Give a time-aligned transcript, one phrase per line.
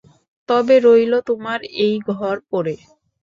[0.49, 2.75] তবে রইল তোমার এই ঘর পড়ে।